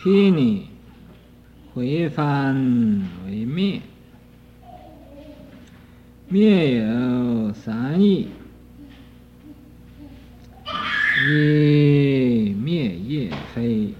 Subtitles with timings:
[0.00, 0.68] 毗尼
[1.74, 3.80] 回翻为灭，
[6.28, 8.28] 灭有三义：
[11.26, 13.92] 一灭业非，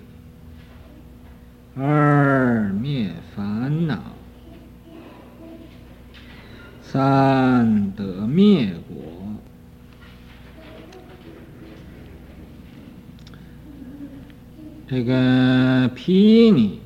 [1.75, 4.01] 二灭烦恼，
[6.81, 8.97] 三得灭果。
[14.91, 16.81] 这个皮尼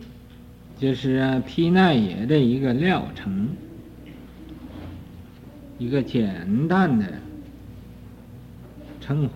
[0.77, 3.49] 就是皮奈耶的一个料称，
[5.79, 7.07] 一个简单的
[9.01, 9.31] 称呼。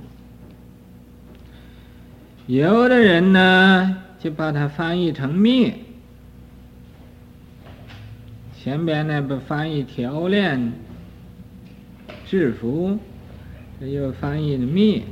[2.49, 5.73] 有的人呢，就把它翻译成灭，
[8.61, 10.73] 前边呢不翻译调练、
[12.25, 12.99] 制服，
[13.79, 15.03] 这又翻译的灭。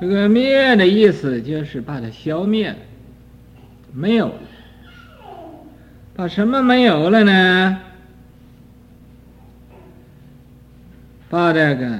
[0.00, 2.74] 这个灭的意思就是把它消灭，
[3.92, 4.40] 没有了。
[6.14, 7.80] 把什么没有了呢？
[11.28, 11.98] 把这个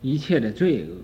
[0.00, 0.94] 一切的罪恶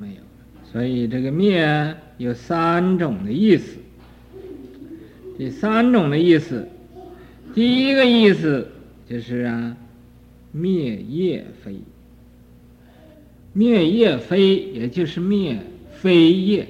[0.00, 0.26] 没有了。
[0.72, 3.76] 所以这个灭有三种的意思。
[5.36, 6.66] 第三种的意思，
[7.54, 8.66] 第一个意思
[9.06, 9.76] 就是啊。
[10.52, 11.76] 灭业非，
[13.52, 15.58] 灭业非，也就是灭
[15.92, 16.66] 非业。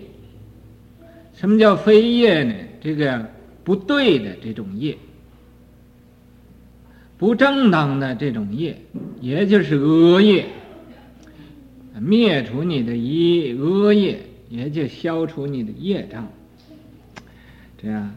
[1.34, 2.54] 什么叫非业呢？
[2.80, 3.28] 这个
[3.62, 4.96] 不对的这种业，
[7.16, 8.76] 不正当的这种业，
[9.20, 10.46] 也就是恶业。
[12.00, 16.28] 灭除你的一恶业，也就消除你的业障。
[17.80, 18.14] 这样，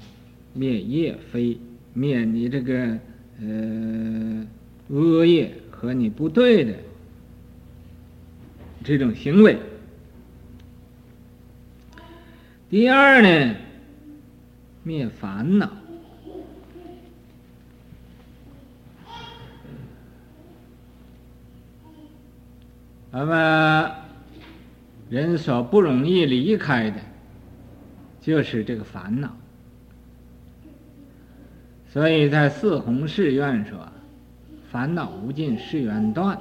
[0.54, 1.58] 灭业非，
[1.94, 2.98] 灭你这个
[3.40, 4.48] 呃。
[4.92, 6.76] 恶业和你不对的
[8.84, 9.58] 这种行为。
[12.70, 13.56] 第二呢，
[14.84, 15.72] 灭烦恼。
[23.12, 23.92] 那么
[25.10, 27.00] 人所不容易离开的，
[28.22, 29.36] 就是这个烦恼。
[31.90, 33.91] 所以在四弘誓愿说。
[34.72, 36.40] 烦恼无尽誓愿断，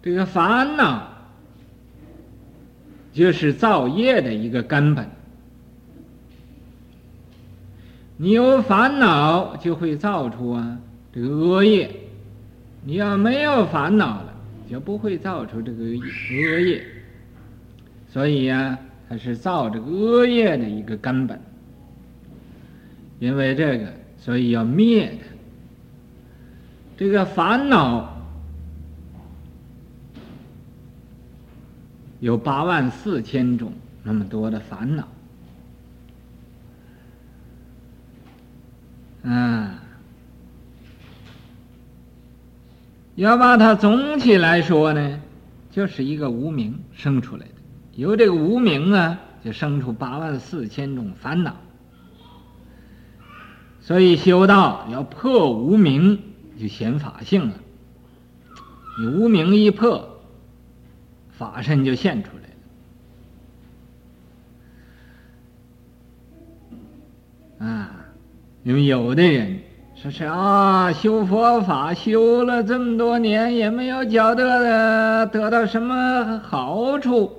[0.00, 1.08] 这个烦恼
[3.12, 5.10] 就是造业的一个根本。
[8.16, 10.78] 你有烦恼，就会造出啊
[11.12, 11.88] 这个恶业；
[12.84, 14.32] 你要没有烦恼了，
[14.70, 16.86] 就不会造出这个恶业。
[18.08, 18.78] 所以呀、啊，
[19.08, 21.40] 它是造这个恶业的一个根本。
[23.18, 25.26] 因为这个，所以要灭它。
[26.96, 28.16] 这个烦恼
[32.20, 33.72] 有八万四千种，
[34.02, 35.08] 那么多的烦恼。
[39.24, 39.82] 啊，
[43.14, 45.20] 要把它总体来说呢，
[45.70, 47.54] 就是一个无名生出来的。
[47.96, 51.56] 由这个无名啊，就生出八万四千种烦恼。
[53.86, 56.18] 所以修道要破无明，
[56.58, 57.54] 就显法性了。
[58.98, 60.08] 你无明一破，
[61.36, 62.30] 法身就现出
[67.60, 67.70] 来了。
[67.70, 67.90] 啊，
[68.62, 69.58] 因为有的人
[69.94, 77.30] 说是啊，修佛法修了这么多年，也没有觉得得到什么好处。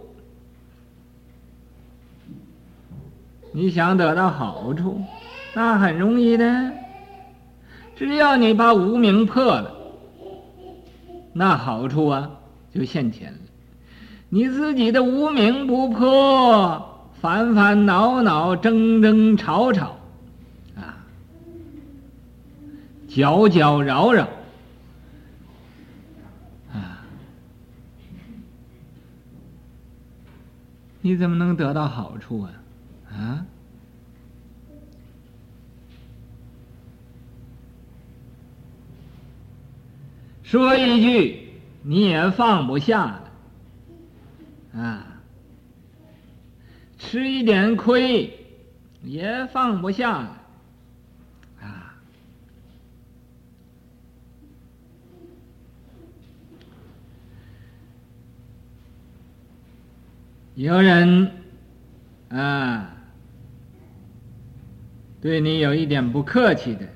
[3.51, 5.01] 你想得到好处？
[5.55, 6.73] 那很容易的，
[7.95, 9.73] 只要你把无名破了，
[11.31, 12.29] 那好处啊
[12.73, 13.39] 就现前了。
[14.27, 19.97] 你自己的无名不破，烦烦恼恼，争争吵吵，
[20.75, 20.97] 啊，
[23.07, 24.27] 搅搅扰扰，
[26.73, 26.99] 啊，
[30.99, 32.51] 你怎么能得到好处啊？
[33.09, 33.45] 啊？
[40.45, 41.49] 说一句，
[41.81, 45.19] 你也放不下了，啊，
[46.99, 48.31] 吃一点亏
[49.01, 50.41] 也放不下了，
[51.61, 51.95] 啊，
[60.53, 61.31] 有人
[62.29, 62.95] 啊，
[65.19, 66.87] 对你有一点不客气的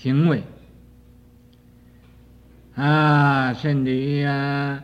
[0.00, 0.42] 行为
[2.74, 4.82] 啊，甚至于啊，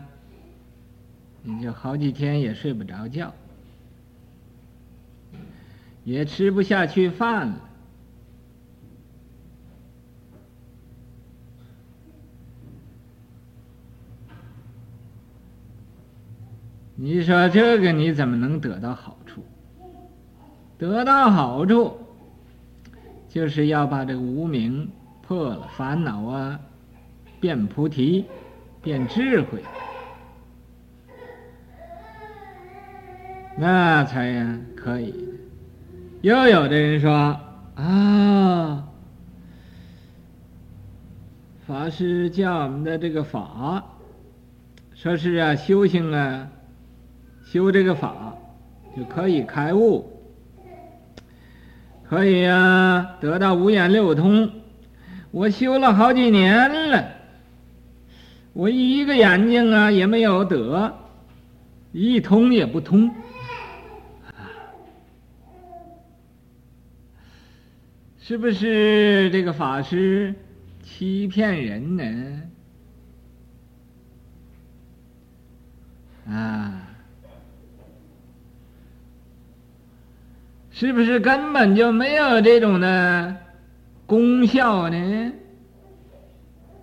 [1.43, 3.33] 你就好几天也睡不着觉，
[6.05, 7.61] 也吃不下去饭了。
[16.95, 19.43] 你说这个你怎么能得到好处？
[20.77, 21.99] 得到好处，
[23.31, 24.91] 就是要把这个无名
[25.27, 26.61] 破了，烦恼啊，
[27.41, 28.25] 变菩提，
[28.81, 29.61] 变智慧，
[33.57, 35.15] 那才呀可以。
[36.23, 37.41] 又有的人说
[37.75, 38.87] 啊，
[41.67, 43.85] 法师教我们的这个法，
[44.95, 46.49] 说是啊修行啊。
[47.45, 48.35] 修这个法
[48.97, 50.05] 就可以开悟，
[52.09, 54.51] 可以、啊，得到五眼六通。
[55.37, 57.09] 我修了好几年了，
[58.55, 60.97] 我一个眼睛啊也没有得，
[61.93, 63.15] 一通也不通，
[68.19, 70.35] 是不是这个法师
[70.83, 72.43] 欺骗人呢？
[76.33, 76.81] 啊？
[80.71, 83.37] 是不是根本就没有这种的
[84.07, 85.33] 功效呢？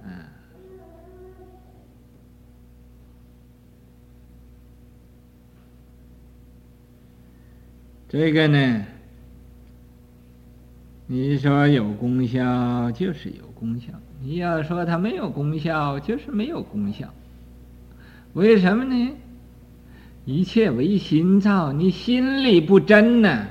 [0.04, 0.10] 嗯，
[8.10, 8.86] 这个呢，
[11.08, 17.08] 你说有功效就是有功效，你要说它没有功效就是没有功效，
[18.34, 19.12] 为什么呢？
[20.26, 23.48] 一切唯心造，你心里不真呢？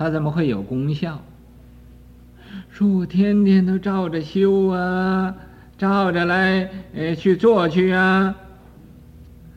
[0.00, 1.18] 他怎么会有功效？
[2.70, 5.34] 说我天天都照着修啊，
[5.76, 8.34] 照着来呃去做去啊。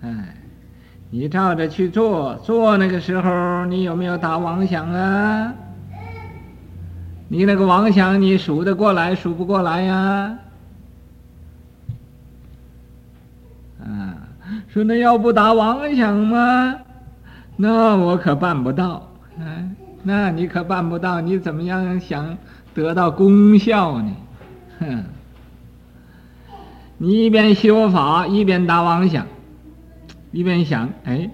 [0.02, 0.36] 哎，
[1.12, 5.54] 你照着去做，做那个时候你有没有打妄想啊？
[7.30, 10.38] 你那个妄想你数得过来数不过来呀？
[13.80, 14.28] 啊，
[14.68, 16.76] 说那要不打妄想吗？
[17.56, 19.10] 那我可办不到。
[19.40, 19.70] 哎。
[20.04, 22.38] 那你可办不到，你怎么样想
[22.74, 24.16] 得到功效呢？
[24.80, 25.04] 哼！
[27.00, 29.26] 你一边修法，一边打妄想，
[30.32, 31.30] 一边想：哎，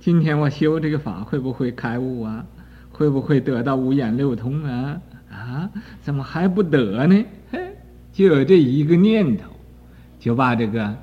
[0.00, 2.44] 今天我修这个法会不会开悟啊？
[2.92, 5.00] 会不会得到五眼六通啊？
[5.30, 5.70] 啊？
[6.00, 7.24] 怎么还不得呢？
[7.50, 7.76] 嘿，
[8.12, 9.44] 就有这一个念头，
[10.18, 10.94] 就把这个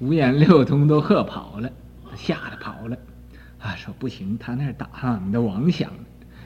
[0.00, 1.70] 五眼六通都吓跑了，
[2.16, 2.96] 吓得跑了。
[3.58, 5.92] 啊，说不行，他那儿打上我们的妄想，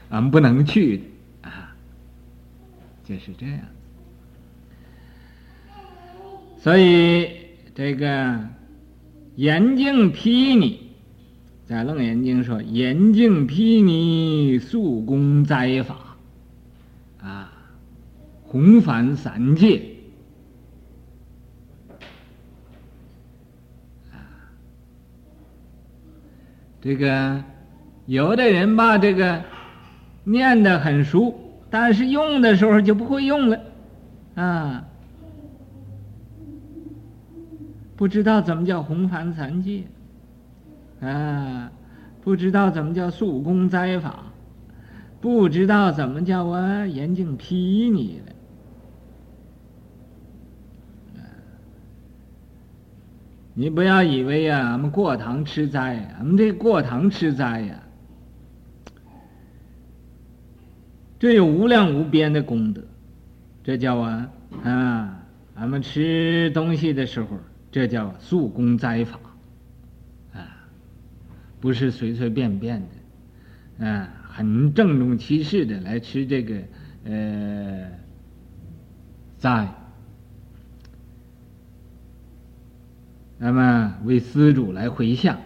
[0.09, 1.03] 俺们不能去
[1.43, 1.77] 啊，
[3.05, 3.59] 就是这样。
[6.59, 7.29] 所以
[7.75, 8.49] 这个
[9.37, 10.91] 严净毗尼，
[11.67, 16.17] 在楞严经说严净毗尼速攻灾法，
[17.21, 17.53] 啊，
[18.45, 19.92] 弘凡三界。
[26.83, 27.43] 这个
[28.07, 29.41] 有的人吧这个
[30.25, 31.33] 念得很熟，
[31.71, 33.61] 但是用的时候就不会用了，
[34.35, 34.85] 啊，
[37.95, 39.85] 不知道怎么叫红凡残戒，
[41.01, 41.71] 啊，
[42.21, 44.25] 不知道怎么叫速功灾法，
[45.21, 48.32] 不知道怎么叫我严净毗尼了。
[53.55, 57.83] 你不要以为呀，俺们过堂吃斋，俺们这过堂吃斋呀，
[61.19, 62.83] 这有无量无边的功德，
[63.63, 64.31] 这叫啊
[64.65, 65.23] 啊，
[65.55, 67.39] 俺们吃东西的时候，
[67.71, 69.21] 这叫速攻斋法，
[70.33, 70.67] 啊，
[71.61, 72.83] 不是随随便便
[73.79, 76.57] 的，啊，很郑重其事的来吃这个
[77.05, 77.87] 呃
[79.37, 79.69] 斋。
[83.45, 85.37] 那么为施主来回向，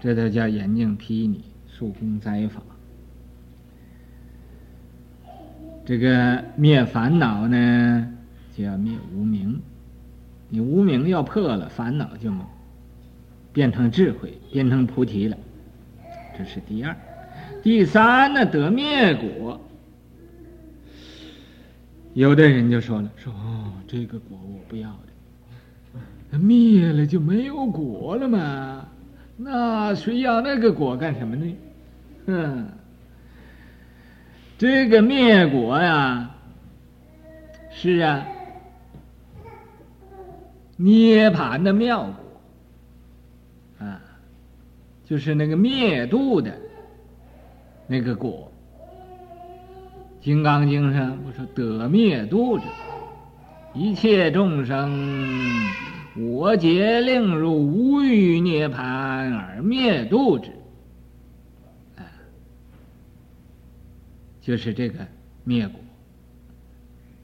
[0.00, 2.62] 这都叫严净毗尼速攻灾法。
[5.84, 8.10] 这个灭烦恼呢，
[8.56, 9.60] 就要灭无明。
[10.48, 12.32] 你无明要破了，烦恼就
[13.52, 15.36] 变成智慧，变成菩提了。
[16.38, 16.96] 这是第二。
[17.62, 19.60] 第三呢，得灭果。
[22.18, 24.90] 有的人就说了，说哦，这个果我不要
[26.32, 28.88] 的，灭了就没有果了嘛，
[29.36, 31.56] 那谁要那个果干什么呢？
[32.26, 32.68] 嗯，
[34.58, 36.28] 这个灭果呀，
[37.70, 38.26] 是啊，
[40.76, 44.00] 涅槃的妙果啊，
[45.04, 46.52] 就是那个灭度的
[47.86, 48.47] 那个果。
[50.28, 52.64] 《金刚经》上不说得灭度者，
[53.72, 54.94] 一切众生，
[56.18, 60.50] 我皆令入无余涅槃而灭度之，
[61.96, 62.04] 啊，
[64.42, 64.98] 就是这个
[65.44, 65.80] 灭果。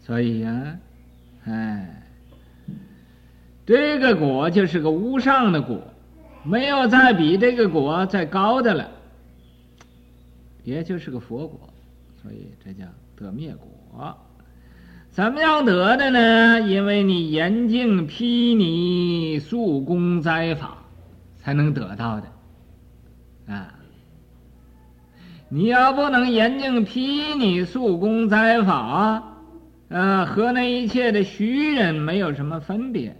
[0.01, 0.79] 所以呀，
[1.45, 2.07] 哎，
[3.67, 5.79] 这个果就是个无上的果，
[6.43, 8.91] 没有再比这个果再高的了，
[10.63, 11.69] 也就是个佛果。
[12.25, 14.17] 所以这叫得灭果，
[15.11, 16.59] 怎么样得的呢？
[16.63, 20.79] 因为你严净毗尼宿功斋法，
[21.37, 23.75] 才能得到的，啊！
[25.51, 29.23] 你要不能严净毗尼宿功斋法，
[29.91, 33.15] 啊，和那一切的虚人没有什么分别，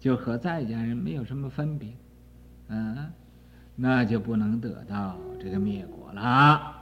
[0.00, 1.90] 就和在家人没有什么分别，
[2.68, 3.10] 啊，
[3.76, 6.76] 那就不能得到这个灭果了。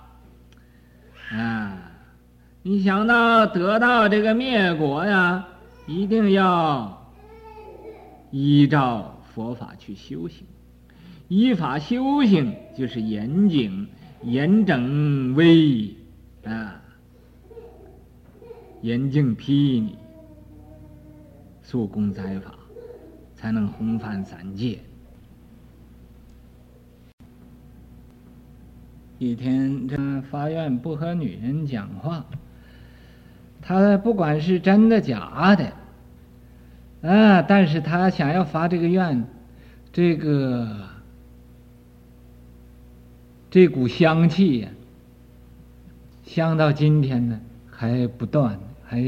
[1.30, 1.90] 啊，
[2.62, 5.46] 你想到得到这个灭国呀，
[5.86, 7.12] 一定要
[8.30, 10.46] 依照佛法去修行，
[11.28, 13.88] 依法修行就是严谨、
[14.22, 15.92] 严整威
[16.44, 16.80] 啊，
[18.82, 19.96] 严净毗尼，
[21.62, 22.54] 宿功斋法，
[23.34, 24.78] 才能弘范三界。
[29.18, 29.96] 一天，这
[30.30, 32.26] 发愿不和女人讲话。
[33.62, 35.72] 他不管是真的假的，
[37.08, 39.24] 啊，但是他想要发这个愿，
[39.90, 40.68] 这个
[43.50, 44.68] 这股香气呀，
[46.26, 48.98] 香到今天呢还不断，还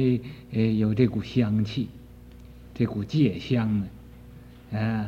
[0.52, 1.90] 呃有这股香气，
[2.74, 5.06] 这股戒香呢，啊，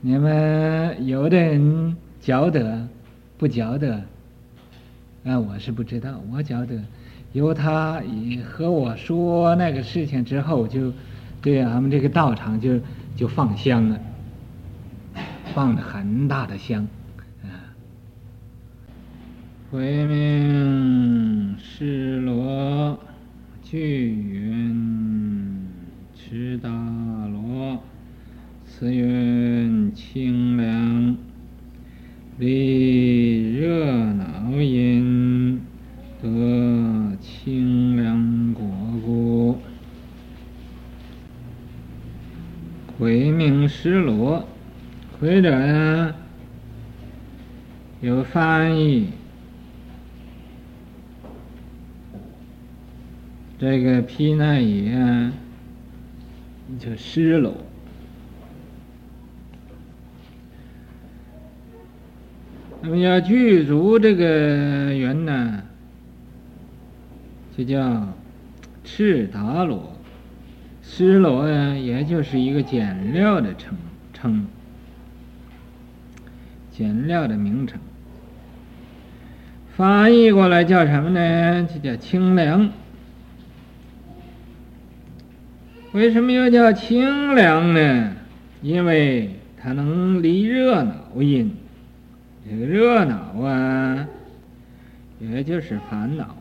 [0.00, 2.88] 你们有的人觉得。
[3.38, 4.02] 不觉得，
[5.24, 6.18] 啊，我是不知道。
[6.32, 6.82] 我觉得，
[7.34, 8.02] 由他
[8.42, 10.90] 和我说那个事情之后，就
[11.42, 12.80] 对俺们这个道场就
[13.14, 14.00] 就放香了，
[15.54, 16.88] 放了很大的香，
[17.42, 17.76] 啊，
[19.70, 22.98] 回命失罗
[23.62, 25.68] 去云
[26.14, 27.78] 持大罗，
[28.64, 31.16] 慈云清凉。
[32.38, 35.58] 离热恼因
[36.20, 38.62] 得清凉果
[39.02, 39.58] 故，
[42.98, 44.46] 回命施罗，
[45.26, 46.14] 回者呢，
[48.00, 49.08] 有翻译
[53.58, 55.32] 这个毗奈耶，
[56.78, 57.56] 就施罗。
[62.80, 65.60] 那么要具足这个缘呢，
[67.58, 68.14] 就叫
[68.84, 69.92] 赤达罗，
[70.84, 73.76] 施罗呀，也就是一个简略的称
[74.12, 74.46] 称，
[76.76, 77.78] 简料的名称。
[79.76, 81.66] 翻译过来叫什么呢？
[81.72, 82.70] 就叫清凉。
[85.92, 88.12] 为什么又叫清凉呢？
[88.60, 91.50] 因为它能离热恼因。
[92.46, 94.06] 这个热恼啊，
[95.18, 96.36] 也就是烦恼，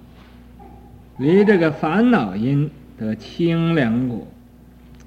[1.17, 4.27] 离这个烦恼因得清凉果，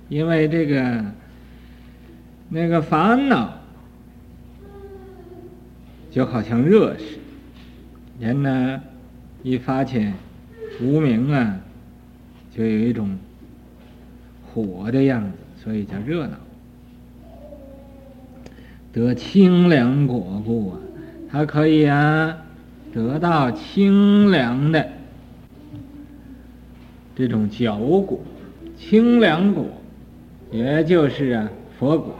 [0.08, 1.04] 因为这个
[2.48, 3.57] 那个烦恼
[6.18, 7.04] 就好像热似
[8.18, 8.82] 的，人呢
[9.44, 10.12] 一发起
[10.80, 11.60] 无明啊，
[12.52, 13.16] 就有一种
[14.44, 16.36] 火的样子，所以叫热闹，
[18.92, 20.80] 得清凉果故啊。
[21.30, 22.36] 它可以啊，
[22.92, 24.88] 得到清凉的
[27.14, 27.70] 这种觉
[28.00, 28.18] 果，
[28.76, 29.64] 清凉果，
[30.50, 31.48] 也就是啊
[31.78, 32.12] 佛果。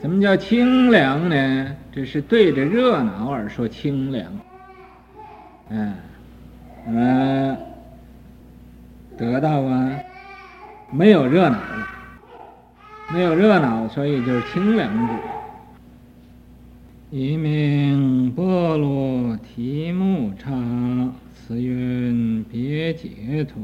[0.00, 1.76] 怎么叫清凉呢？
[1.96, 4.30] 这是对着热闹而说清凉。
[5.70, 5.94] 嗯，
[6.88, 7.56] 嗯，
[9.16, 9.98] 得到啊，
[10.92, 11.88] 没有热闹了，
[13.14, 15.16] 没有热闹，所以就是清凉果。
[17.10, 20.52] 一名波罗提木叉，
[21.32, 23.62] 此云别解脱，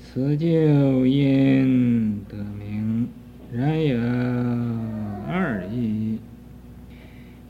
[0.00, 3.08] 此就因得名，
[3.52, 3.98] 然有
[5.28, 6.15] 二义：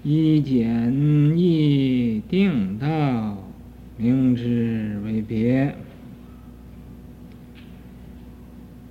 [0.09, 3.51] 一简易定道，
[3.97, 5.73] 明之为别；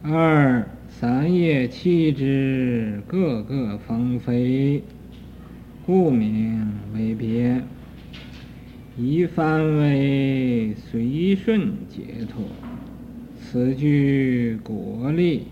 [0.01, 4.83] 二三业七支，各个方非，
[5.85, 7.63] 故名为别。
[8.97, 12.43] 一番为随顺解脱，
[13.39, 15.43] 此句果力。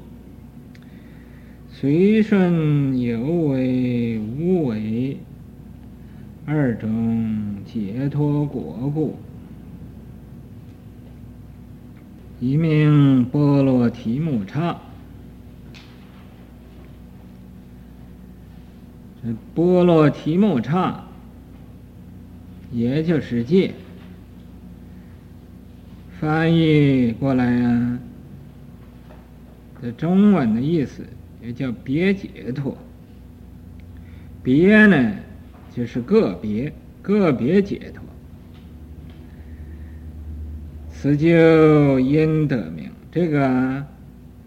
[1.69, 5.17] 随顺有为无为，
[6.45, 9.15] 二种解脱果故，
[12.39, 14.79] 一名波罗提木叉。
[19.23, 21.05] 这波罗提木叉。
[22.71, 23.71] 也就是戒，
[26.19, 27.99] 翻译过来啊，
[29.79, 31.05] 这中文的意思
[31.39, 32.75] 也叫别解脱。
[34.41, 35.17] 别呢，
[35.75, 38.03] 就是个别，个别解脱。
[40.89, 43.85] 此就因得名，这个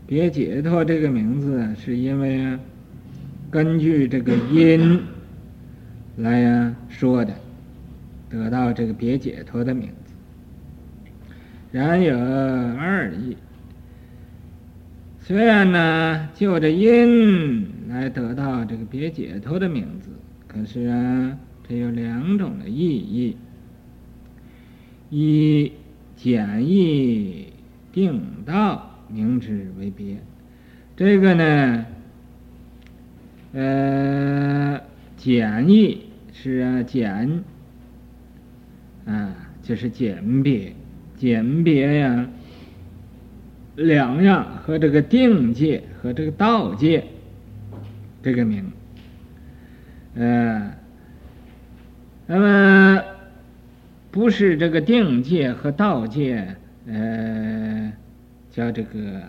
[0.06, 2.58] 别解脱这个名字，是因为
[3.50, 5.00] 根据这个因
[6.16, 7.34] 来呀说的。
[8.28, 10.12] 得到这个别解脱的名字，
[11.70, 13.36] 然有二义。
[15.20, 20.10] 虽然呢，就着因来得到这个别解脱的名字，
[20.56, 23.36] 可是啊，这有两种的意义。
[25.10, 25.70] 一
[26.16, 27.52] 简易
[27.92, 30.16] 定道，名之为别。
[30.96, 31.86] 这个呢，
[33.52, 34.80] 呃，
[35.18, 37.44] 简易是啊简。
[39.04, 40.72] 啊，就是简别，
[41.16, 42.28] 简别呀，
[43.76, 47.04] 两样和这个定界和这个道界，
[48.22, 48.72] 这个名，
[50.16, 50.72] 呃，
[52.26, 53.04] 那么
[54.10, 57.92] 不是这个定界和道界，呃，
[58.50, 59.22] 叫这个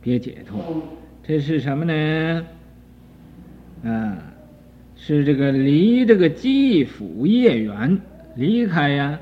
[0.00, 0.82] 别解脱，
[1.22, 2.46] 这是什么呢？
[3.84, 4.18] 啊。
[4.94, 7.98] 是这个离这个系缚业缘，
[8.36, 9.18] 离开呀，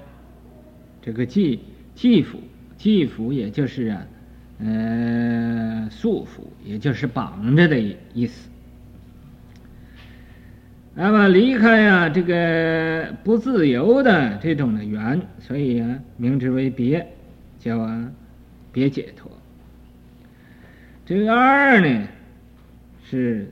[1.00, 1.58] 这个系
[1.94, 2.34] 系缚
[2.76, 4.06] 系缚，也就是啊，
[4.58, 7.80] 呃，束缚，也就是绑着的
[8.12, 8.49] 意思。
[10.94, 17.06] 那么离开呀，这个不自由的这种的缘，所以啊，名之为别，
[17.58, 18.12] 叫啊
[18.72, 19.30] 别解脱。
[21.06, 22.08] 这个二呢，
[23.04, 23.50] 是。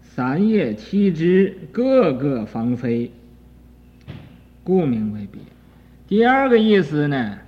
[0.00, 3.12] 三业七支，各各方非，
[4.64, 5.40] 故名为别。
[6.08, 7.38] 第二个意思呢，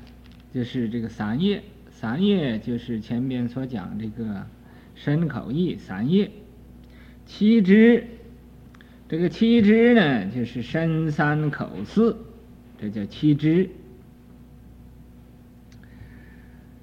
[0.54, 4.46] 就是这个三业，三业就是前边所讲这个
[4.94, 6.30] 身口意三业。
[7.26, 8.06] 七支，
[9.10, 12.16] 这个七支呢，就是身三口四，
[12.80, 13.68] 这叫七支。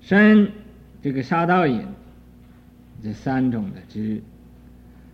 [0.02, 0.52] 身，
[1.02, 1.82] 这个杀盗淫，
[3.02, 4.22] 这三种的支。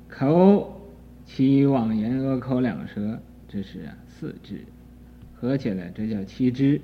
[0.10, 0.91] 口
[1.23, 4.62] 七妄言恶口两舌，这是四支，
[5.36, 6.82] 合起来这叫七支。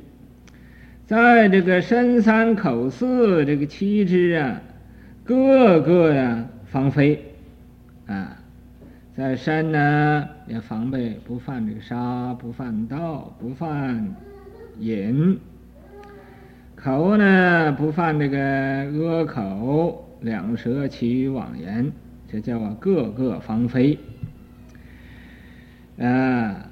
[1.08, 4.62] 在这个身三口四这个七支啊，
[5.24, 7.34] 各个呀方非
[8.06, 8.39] 啊，
[9.20, 14.16] 在身呢也防备不犯这个杀，不犯盗，不犯
[14.80, 15.36] 淫；
[16.74, 18.40] 口呢不犯这个
[18.98, 21.92] 恶口两舌，其余妄言。
[22.32, 24.00] 这叫啊，各各方非，
[26.00, 26.70] 啊，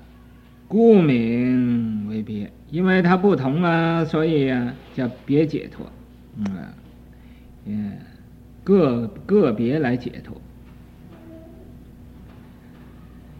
[0.69, 5.85] 故名为别，因为它不同啊，所以啊叫别解脱，
[6.37, 6.45] 嗯，
[7.65, 7.91] 嗯，
[8.63, 10.41] 个个别来解脱。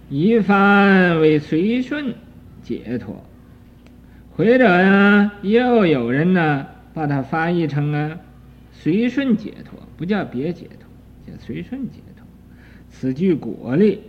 [0.10, 2.14] 一番为随顺
[2.64, 3.24] 解脱，
[4.36, 8.18] 或者呀，又有人呢把它翻译成啊
[8.72, 10.88] 随顺解脱，不叫别解脱。
[11.28, 12.26] 叫随顺解脱，
[12.90, 14.00] 此具果力。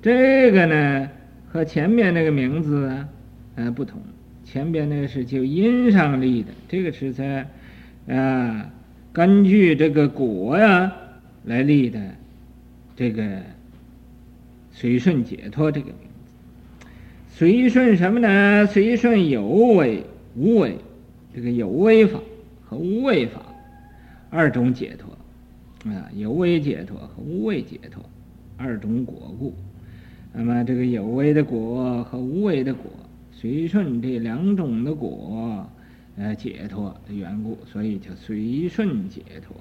[0.00, 1.08] 这个呢，
[1.48, 3.08] 和前面那个名字啊，
[3.56, 4.00] 呃，不同。
[4.44, 7.48] 前边那个是就因上立的，这个是在
[8.06, 8.70] 啊，
[9.12, 10.92] 根据这个果呀
[11.44, 12.00] 来立的。
[12.94, 13.42] 这个
[14.80, 15.96] 随顺解脱这个名
[16.78, 16.86] 字，
[17.30, 18.64] 随顺什么呢？
[18.68, 20.04] 随顺有为
[20.36, 20.76] 无为，
[21.34, 22.20] 这个有为法
[22.64, 23.42] 和无为法
[24.30, 25.10] 二种解脱。
[25.90, 28.04] 啊，有为解脱和无为解脱
[28.56, 29.52] 二种果故。
[30.32, 32.84] 那么这个有为的果和无为的果，
[33.32, 35.68] 随顺这两种的果，
[36.16, 39.56] 呃解脱的缘故，所以叫随顺解脱。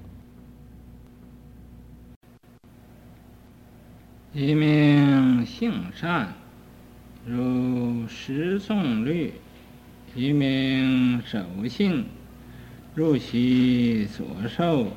[4.39, 6.31] 一名性善，
[7.25, 9.31] 如十诵律；
[10.13, 12.05] 一名守信，
[12.93, 14.91] 如其所受，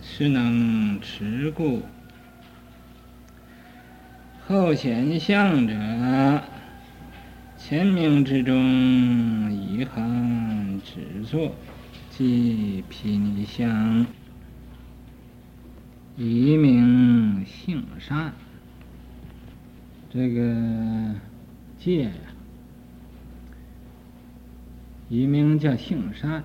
[0.00, 1.82] 是能持故。
[4.46, 5.74] 后显相者，
[7.58, 11.52] 前名之中一行只作，
[12.08, 14.06] 即毗尼香。
[16.16, 18.32] 一名性善。
[20.16, 21.14] 这个
[21.78, 22.10] 戒呀，
[25.10, 26.42] 一名叫性善。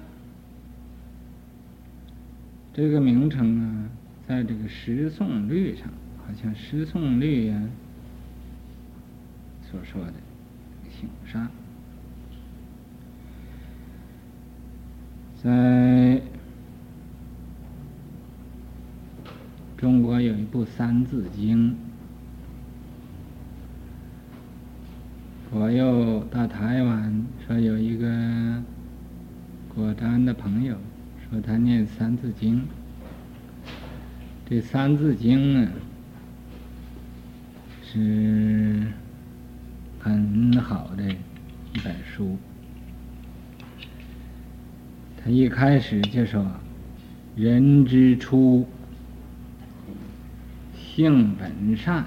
[2.74, 3.90] 这个名称啊，
[4.28, 7.62] 在这个十诵律上，好像十诵律呀
[9.72, 10.14] 所说的
[10.90, 11.50] 性善，
[15.42, 16.22] 在
[19.78, 21.72] 中国有一部《三字经》。
[25.54, 28.08] 我又到台湾，说有一个
[29.76, 30.78] 果丹的朋友，
[31.30, 32.60] 说他念《三字经》。
[34.50, 35.72] 这《三字经》啊，
[37.84, 38.88] 是
[40.00, 42.38] 很好的一本书。
[45.22, 46.50] 他一开始就说
[47.36, 48.66] ：“人之初，
[50.78, 52.06] 性本善。”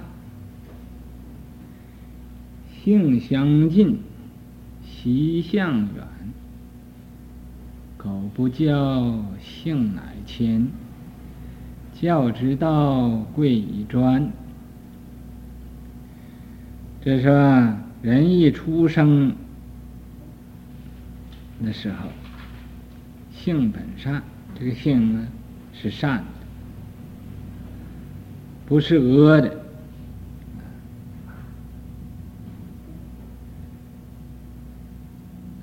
[2.85, 3.99] 性相近，
[4.85, 6.07] 习相远。
[7.97, 10.69] 苟不教，性乃迁。
[11.95, 14.31] 教之道，贵以专。
[17.03, 17.33] 这说
[18.03, 19.35] 人一出生
[21.65, 22.11] 的时候，
[23.33, 24.23] 性本善，
[24.59, 25.27] 这个性呢
[25.73, 26.25] 是善的，
[28.67, 29.64] 不是恶的。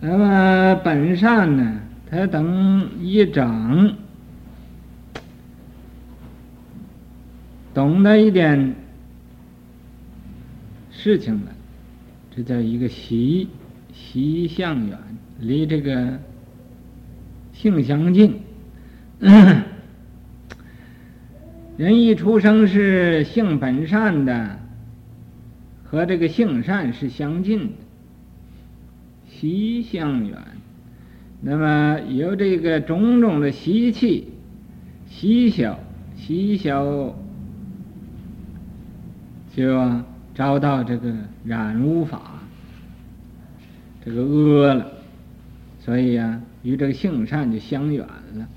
[0.03, 1.79] 那么本善呢？
[2.09, 3.95] 他等一长，
[7.73, 8.75] 懂得一点
[10.89, 11.51] 事情了，
[12.35, 13.47] 这叫一个习，
[13.93, 14.97] 习相远，
[15.39, 16.19] 离这个
[17.53, 18.39] 性相近。
[21.77, 24.59] 人一出生是性本善的，
[25.83, 27.71] 和这个性善是相近。
[29.41, 30.37] 习相远，
[31.41, 34.27] 那么由这个种种的习气，
[35.09, 35.79] 习小，
[36.15, 37.15] 习小，
[39.55, 39.91] 就
[40.35, 41.11] 遭到这个
[41.43, 42.21] 染污法，
[44.05, 44.85] 这个恶了，
[45.79, 48.47] 所以呀、啊，与这个性善就相远了。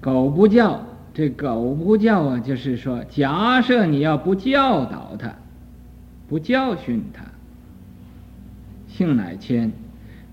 [0.00, 5.32] 狗不叫，这狗不叫啊，就是说，假设你要不教导他。
[6.30, 7.24] 不教训他，
[8.86, 9.72] 性乃迁，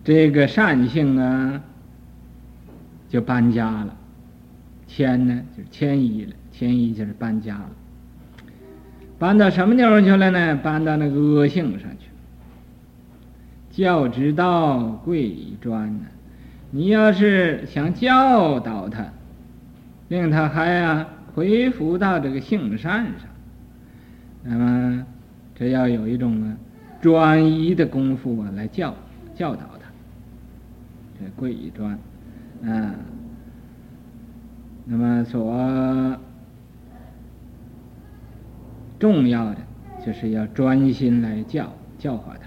[0.04, 1.64] 这个善性啊，
[3.10, 3.98] 就搬家了。
[4.86, 7.72] 迁呢，就是迁移了，迁移就是搬家了。
[9.18, 10.56] 搬到什么地方去了呢？
[10.58, 12.14] 搬到那个恶性上去了。
[13.72, 16.06] 教之道，贵以专呢。
[16.70, 19.04] 你要是想教导他，
[20.10, 23.28] 令他还啊恢复到这个性善上，
[24.44, 25.04] 那么。
[25.60, 26.56] 这要有一种啊
[27.02, 28.94] 专一的功夫啊来教
[29.34, 29.90] 教导他，
[31.20, 31.98] 这贵以专，
[32.64, 32.94] 啊，
[34.86, 36.20] 那么所
[39.00, 39.58] 重要的
[40.06, 42.42] 就是要专心来教教化他。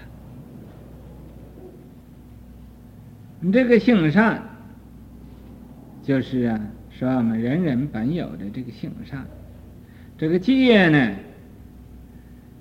[3.41, 4.41] 你这个性善，
[6.01, 6.57] 就是啊
[6.89, 9.25] 说我们人人本有的这个性善，
[10.17, 11.13] 这个戒呢。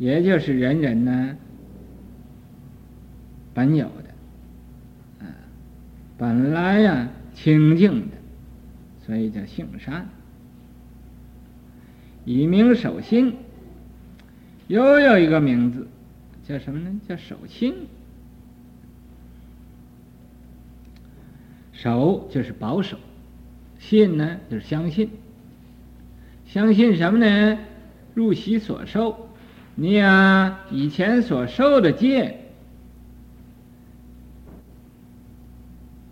[0.00, 1.36] 也就是人人呢
[3.52, 5.28] 本有的，啊，
[6.16, 8.16] 本来呀、清净的，
[9.04, 10.08] 所以叫性善。
[12.24, 13.36] 以名守信，
[14.68, 15.86] 又有一个名字，
[16.44, 16.98] 叫什么呢？
[17.06, 17.74] 叫守信。
[21.72, 22.96] 守就是保守，
[23.78, 25.10] 信呢就是相信。
[26.46, 27.58] 相信什么呢？
[28.14, 29.26] 入其所受。
[29.80, 32.36] 你呀、啊，以前所受的戒，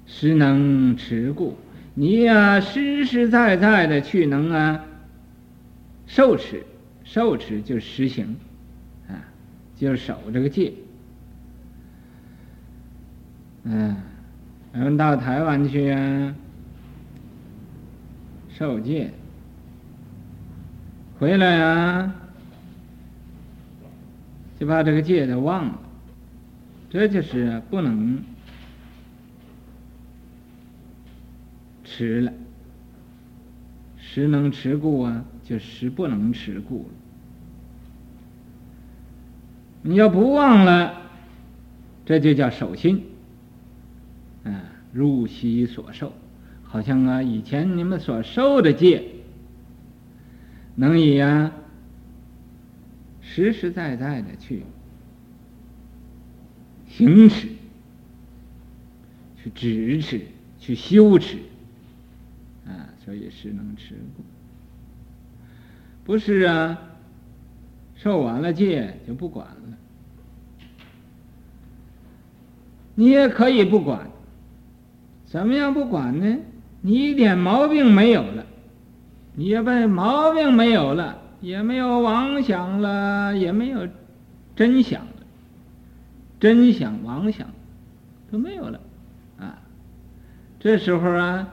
[0.07, 1.55] 实能持故。
[1.93, 4.87] 你呀、啊，实实在在的去能啊，
[6.07, 6.65] 受持，
[7.05, 8.39] 受持就实行，
[9.07, 9.21] 啊，
[9.77, 10.73] 就是守这个戒，
[13.65, 13.95] 嗯，
[14.73, 16.35] 人到台湾去啊，
[18.49, 19.11] 受戒，
[21.19, 22.15] 回来啊，
[24.59, 25.79] 就把这个戒都忘了，
[26.91, 28.23] 这就是不能
[31.85, 32.33] 持了。
[33.97, 36.95] 时能持故啊，就时不能持故了。
[39.83, 41.03] 你要不忘了，
[42.05, 43.05] 这就叫守心。
[44.45, 46.13] 啊，如昔所受，
[46.63, 49.05] 好像啊，以前你们所受的戒，
[50.75, 51.53] 能以啊，
[53.29, 54.63] 实实在在的去
[56.89, 57.49] 行持、
[59.37, 60.23] 去支持、
[60.59, 61.37] 去修持。
[62.67, 64.23] 啊，所以是能持故，
[66.05, 66.79] 不是啊，
[67.97, 69.79] 受完了戒就不管了。
[72.95, 74.11] 你也可以不管，
[75.25, 76.39] 怎么样不管呢？
[76.81, 78.45] 你一点毛病没有了，
[79.35, 83.87] 你要把毛病没有了，也没有妄想了，也没有
[84.57, 85.13] 真想了，
[86.41, 87.49] 真想妄想
[88.31, 88.81] 都没有了
[89.39, 89.59] 啊。
[90.59, 91.49] 这时候啊。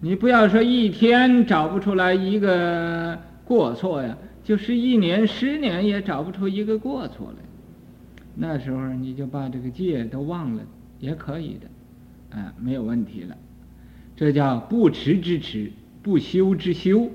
[0.00, 7.38] 你不要说一天找不出来一个过错呀，就是一年、十年也找不出一个过错来。
[8.36, 10.62] 那时候你就把这个戒都忘了，
[11.00, 13.36] 也可以的，啊，没有问题了。
[14.14, 15.72] 这叫不持之持，
[16.08, 17.10] 不修之修，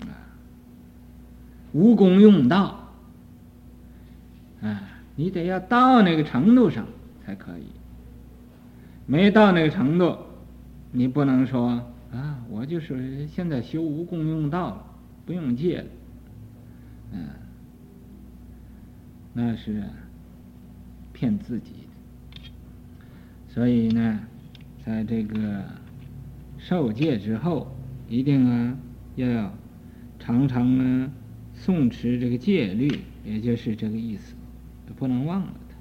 [0.00, 0.10] 啊，
[1.72, 2.90] 无功用道，
[4.60, 4.82] 啊，
[5.14, 6.88] 你得要到那个程度上
[7.24, 7.66] 才可以。
[9.06, 10.18] 没到那个程度，
[10.90, 11.80] 你不能说。
[12.12, 14.84] 啊，我就是现在修无功用道了，
[15.24, 15.86] 不用戒了，
[17.12, 17.28] 嗯，
[19.34, 19.84] 那是
[21.12, 22.50] 骗自己的。
[23.48, 24.20] 所以呢，
[24.84, 25.62] 在这个
[26.58, 27.75] 受戒之后，
[28.08, 28.76] 一定啊
[29.16, 29.52] 要
[30.18, 31.10] 常常呢
[31.58, 34.34] 诵持这个戒律，也就是这个意思，
[34.96, 35.76] 不能忘了它。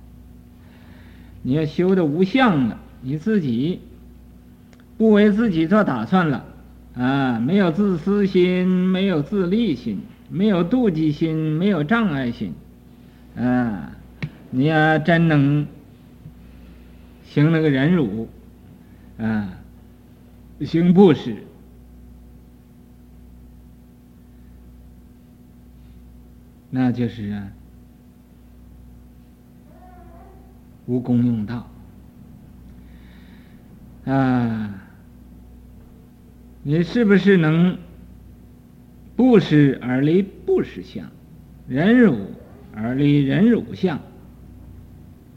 [1.44, 3.80] 你要修的无相了，你自己。
[4.98, 6.46] 不为自己做打算了，
[6.94, 12.54] 啊，没有自私心，没有自利心，没有妒忌心，没有障碍心，
[13.36, 13.92] 啊，
[14.52, 15.68] 你要真能
[17.26, 18.30] 行那个忍辱，
[19.18, 19.58] 啊，
[20.62, 21.36] 行布施，
[26.76, 27.48] 那就是啊，
[30.88, 31.72] 无功用道，
[34.04, 34.82] 啊。
[36.64, 37.78] 你是不是能
[39.16, 41.10] 不施而离不施相，
[41.66, 42.18] 忍辱
[42.74, 44.02] 而离忍辱相，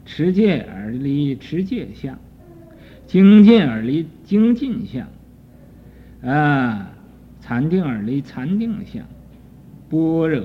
[0.05, 2.19] 持戒而离持戒相，
[3.07, 5.07] 精进而离精进相，
[6.21, 6.91] 啊，
[7.39, 9.05] 禅定而离禅定相，
[9.87, 10.43] 般若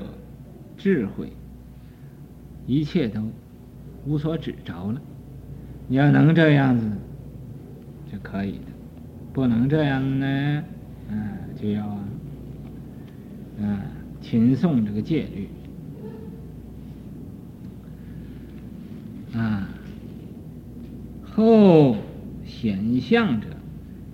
[0.77, 1.33] 智慧，
[2.67, 3.21] 一切都
[4.07, 5.01] 无所指着了。
[5.89, 6.91] 你要能这样子
[8.11, 8.73] 就可以的，
[9.33, 10.65] 不能这样呢？
[11.11, 12.05] 嗯，就要啊，
[13.59, 13.81] 嗯，
[14.21, 15.49] 勤诵这个戒律，
[19.39, 19.69] 啊，
[21.23, 21.97] 后
[22.47, 23.49] 显相者，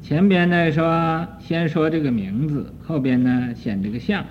[0.02, 4.24] 前边呢说先说这个名字，后边呢显这个相。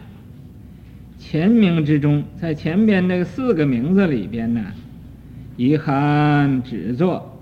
[1.20, 4.74] 前名之中，在前边那四个名字里边呢，
[5.58, 7.40] 一含只作，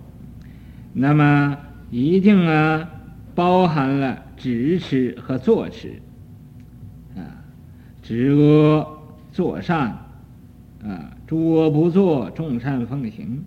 [0.91, 1.57] 那么
[1.89, 2.89] 一定啊
[3.33, 4.25] 包含了。
[4.37, 5.93] 直持和坐持，
[7.15, 7.41] 啊，
[8.03, 9.97] 止恶作善，
[10.83, 13.43] 啊，诸恶不作，众善奉行，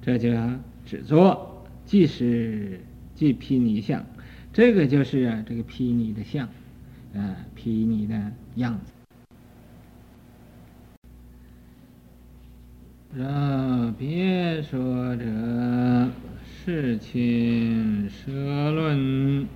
[0.00, 0.30] 这叫
[0.86, 2.82] 止作，即是
[3.16, 4.06] 即毗尼相，
[4.52, 6.46] 这个就是啊，这个毗尼的相，
[7.16, 8.93] 啊，毗尼的样子。
[13.16, 15.24] 让别说者，
[16.44, 19.46] 世亲舍论。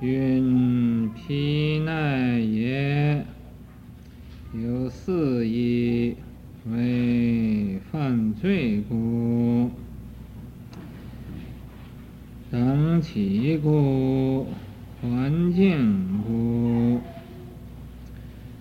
[0.00, 3.24] 云毗奈也，
[4.54, 6.14] 有四义
[6.70, 9.70] 为犯罪故，
[12.50, 14.46] 等起故，
[15.00, 17.00] 环境故，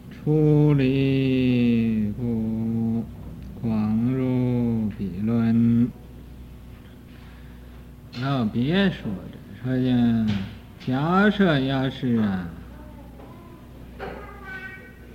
[0.10, 2.57] 出离故，
[4.98, 5.92] 比论。
[8.20, 10.26] 要别说这，说呀，
[10.80, 12.50] 假设要是啊，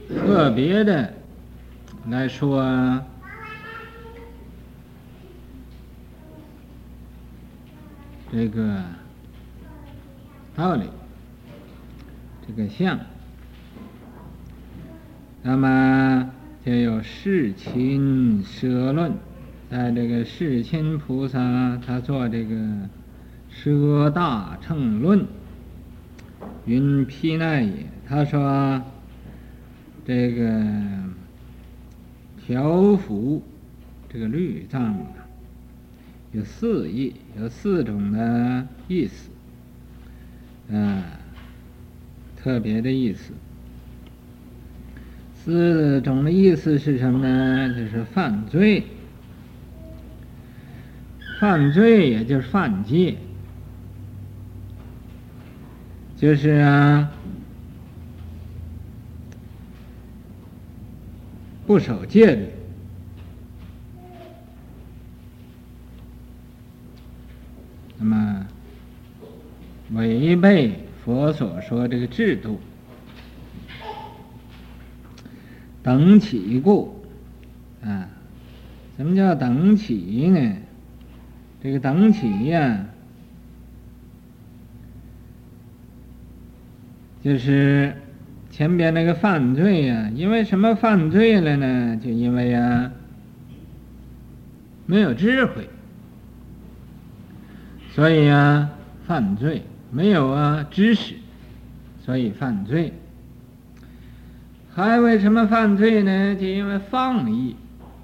[0.09, 1.12] 特别的
[2.09, 3.03] 来说，
[8.31, 8.81] 这个
[10.55, 10.85] 道理，
[12.47, 12.97] 这个相，
[15.42, 16.31] 那么
[16.64, 19.12] 就有事情舍论。
[19.72, 22.54] 在这个世亲菩萨他做这个
[23.50, 25.24] 奢大乘论，
[26.66, 28.82] 云毗奈也，他说
[30.04, 30.62] 这个
[32.44, 33.42] 调伏
[34.11, 35.08] 这个律藏啊
[36.32, 39.30] 有四意，有四种的意思，
[40.70, 41.02] 啊，
[42.37, 43.32] 特别的意思。
[45.35, 47.74] 四种的意思是什么呢？
[47.74, 48.82] 就是犯罪，
[51.42, 53.16] 犯罪也就是犯戒，
[56.16, 57.11] 就是啊，
[61.66, 62.46] 不守戒律，
[67.98, 68.46] 那么
[69.94, 70.72] 违背
[71.05, 72.61] 佛所说这个制度。
[75.83, 77.05] 等起故，
[77.83, 78.09] 啊，
[78.96, 80.57] 什么叫等起呢？
[81.62, 82.87] 这个等起呀，
[87.22, 87.94] 就是
[88.51, 91.96] 前边那个犯罪呀，因为什么犯罪了呢？
[92.03, 92.90] 就因为呀，
[94.87, 95.68] 没有智慧，
[97.92, 98.68] 所以呀，
[99.07, 101.14] 犯罪，没有啊知识，
[102.05, 102.92] 所以犯罪。
[104.75, 106.35] 还为什么犯罪呢？
[106.35, 107.55] 就因为放逸，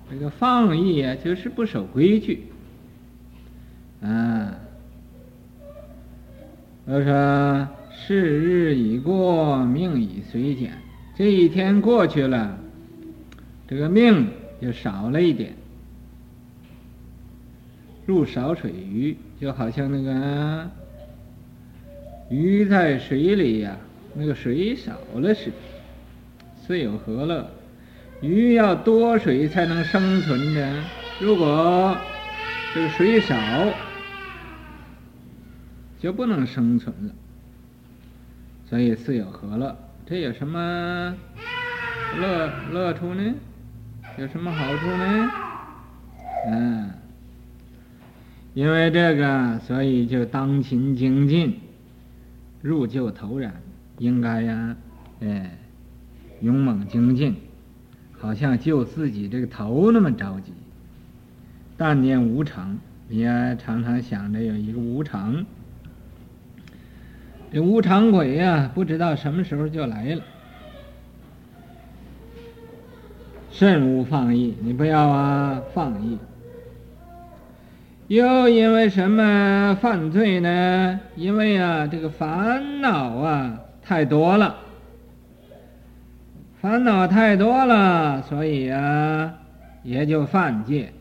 [0.08, 2.44] 这个放逸啊，就是不守规矩。
[4.02, 4.54] 啊，
[6.84, 10.72] 我说是日已过，命已随减，
[11.16, 12.58] 这一天过去了，
[13.66, 14.28] 这个命
[14.62, 15.52] 就少了一点。
[18.06, 20.70] 入少水鱼，就好像那个
[22.30, 23.76] 鱼在水里呀、
[24.14, 25.52] 那个水少了似的。
[26.66, 27.50] 虽有何乐？
[28.20, 30.82] 鱼要多水才能生存的，
[31.20, 31.96] 如果
[32.74, 33.36] 这个水少，
[35.98, 37.12] 就不能生存了。
[38.68, 39.76] 所以四有何乐？
[40.06, 41.14] 这有什么
[42.18, 43.34] 乐乐处呢？
[44.18, 45.30] 有什么好处呢？
[46.50, 46.90] 嗯，
[48.54, 51.60] 因为这个，所以就当勤精进，
[52.62, 53.54] 入就投然，
[53.98, 54.76] 应该呀，
[55.20, 55.58] 哎。
[56.40, 57.34] 勇猛精进，
[58.16, 60.52] 好像救自己这个头那么着急。
[61.76, 65.44] 但念无常，你也常常想着有一个无常。
[67.50, 70.22] 这无常鬼呀、不知道什么时候就来了。
[73.50, 76.18] 慎勿放逸，你不要啊放逸。
[78.08, 81.00] 又因为什么犯罪呢？
[81.16, 84.56] 因为啊，这个烦恼啊太多了。
[86.60, 89.34] 烦恼太多了，所以啊，
[89.82, 90.92] 也就犯戒。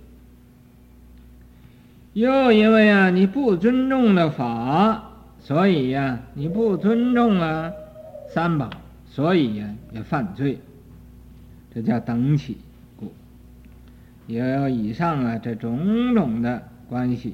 [2.13, 5.06] 又因为啊，你不尊重的法，
[5.47, 7.73] 所以呀、你不尊重了
[8.27, 8.69] 三宝，
[9.09, 10.59] 所以呀、啊，也犯罪。
[11.73, 12.57] 这叫等起
[12.97, 13.13] 故，
[14.27, 17.33] 也有以上啊这种种的关系，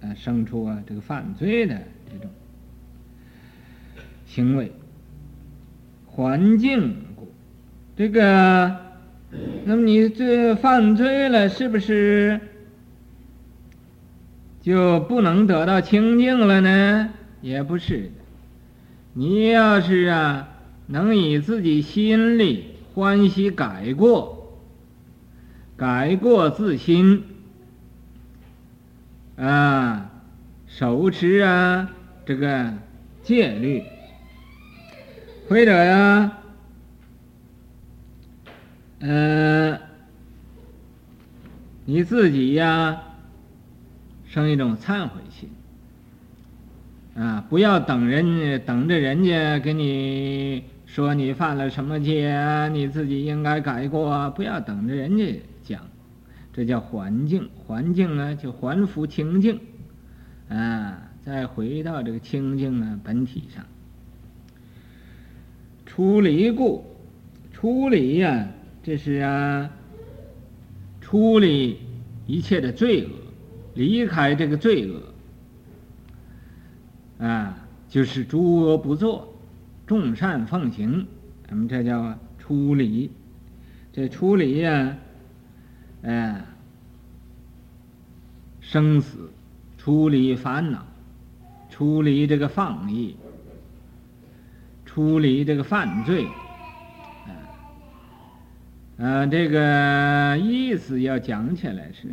[0.00, 1.76] 啊，生出啊这个犯罪的
[2.12, 2.30] 这种
[4.24, 4.70] 行为
[6.06, 7.26] 环境故。
[7.96, 8.76] 这个，
[9.64, 12.40] 那么你这犯罪了，是不是
[14.62, 17.10] 就不能得到清净了呢？
[17.40, 18.10] 也不是。
[19.14, 20.48] 你要是啊，
[20.86, 24.60] 能以自己心里欢喜改过，
[25.76, 27.24] 改过自新，
[29.36, 30.10] 啊，
[30.66, 31.90] 守持啊
[32.26, 32.72] 这个
[33.22, 33.82] 戒律，
[35.48, 36.36] 或者呀。
[39.02, 39.80] 嗯、呃，
[41.86, 43.00] 你自己呀，
[44.30, 45.50] 生一种忏悔心
[47.16, 47.44] 啊！
[47.50, 54.30] 不要等人，等着人家给你说你犯了什么戒，你自己应该改过。
[54.30, 55.80] 不要等着人家讲，
[56.52, 57.50] 这叫环境。
[57.66, 59.58] 环境啊，就还复清净
[60.48, 63.64] 啊，再回到这个清净啊本体上。
[65.84, 66.84] 出离故，
[67.52, 68.46] 出离呀。
[68.84, 69.68] 这是啊，
[71.00, 71.76] 出离
[72.28, 73.10] 一切的罪恶，
[73.74, 75.00] 离开这个罪恶，
[77.24, 77.56] 啊，
[77.88, 79.34] 就是诸恶不作，
[79.86, 81.06] 众善奉行。
[81.48, 83.10] 咱们这叫出离。
[83.92, 84.96] 这出离呀，
[86.02, 86.44] 哎，
[88.60, 89.30] 生死，
[89.76, 90.86] 出离烦恼，
[91.68, 93.16] 出离这个放逸，
[94.86, 96.26] 出离这个犯罪。
[98.96, 102.08] 呃，这个意思要讲起来是，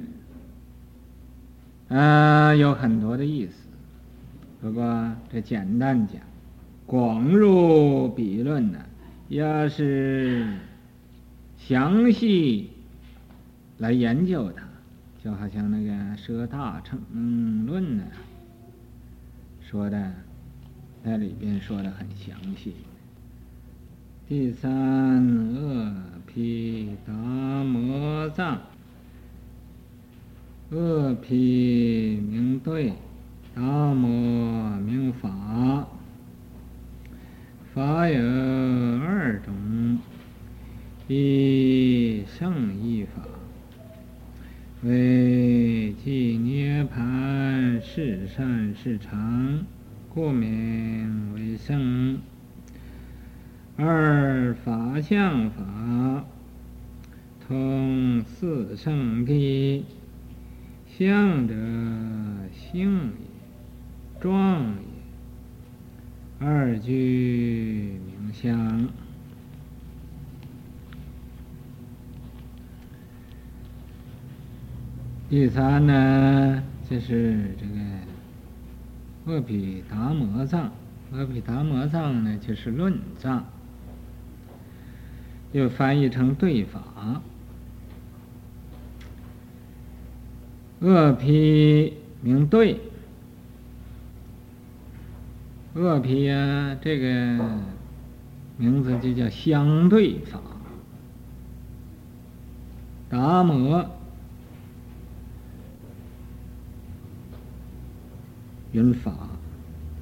[1.90, 3.54] 呃，有很多的意思。
[4.62, 6.16] 不过这简单讲，
[6.86, 8.80] 广入笔论呢，
[9.30, 10.54] 要是
[11.58, 12.72] 详细
[13.78, 14.64] 来研究它，
[15.24, 17.00] 就好像那个《舍大乘
[17.66, 18.04] 论》呢，
[19.62, 20.12] 说的
[21.06, 22.74] 在里边说的很详细。
[24.28, 25.94] 第三，阿
[26.26, 28.60] 毗达摩藏，
[30.70, 32.92] 恶辟名对，
[33.56, 33.62] 达
[33.94, 35.88] 摩名法，
[37.74, 38.22] 法有
[39.00, 39.98] 二种，
[41.08, 43.24] 一圣一法，
[44.84, 49.66] 为即涅槃，是善是常，
[50.10, 52.20] 故名为圣。
[53.78, 56.26] 二法相法，
[57.48, 59.84] 通四圣谛，
[60.98, 61.54] 相者
[62.52, 63.12] 性
[64.16, 64.74] 也，状
[66.40, 68.90] 也，二句名相。
[75.30, 80.72] 第三呢，就是这个阿毗达摩藏，
[81.14, 83.46] 阿毗达摩藏呢，就是论藏。
[85.52, 87.22] 又翻译成对法，
[90.80, 92.80] 恶毗名对，
[95.74, 97.40] 恶毗呀，这个
[98.58, 100.40] 名字就叫相对法，
[103.10, 103.90] 达摩
[108.72, 109.12] 云法，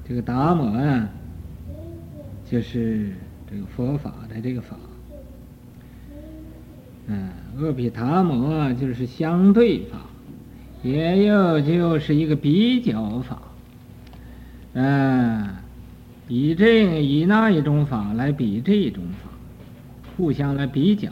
[0.05, 1.09] 这个达摩呀，
[2.49, 3.13] 就是
[3.49, 4.75] 这个佛法的这个法。
[7.07, 9.99] 嗯，阿毗达摩就是相对法，
[10.85, 13.41] 也有就是一个比较法。
[14.73, 15.47] 嗯，
[16.27, 19.31] 以这以那一种法来比这种法，
[20.15, 21.09] 互相来比较。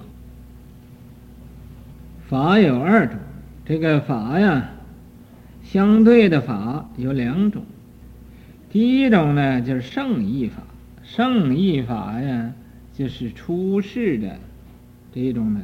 [2.27, 3.17] 法有二种，
[3.65, 4.69] 这个法呀，
[5.63, 7.63] 相对的法有两种。
[8.69, 10.61] 第一种呢，就是圣义法，
[11.01, 12.53] 圣义法呀，
[12.93, 14.37] 就是出世的
[15.15, 15.61] 这种呢。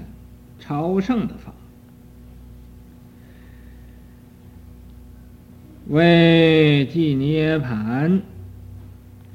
[0.60, 1.54] 超胜的法，
[5.90, 8.22] 为即涅槃，